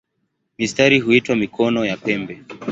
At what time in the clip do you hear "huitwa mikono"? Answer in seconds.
0.99-1.85